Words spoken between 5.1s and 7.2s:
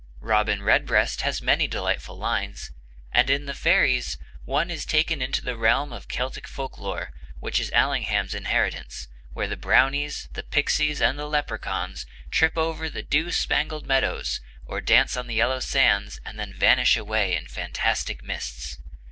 into the realm of Celtic folklore,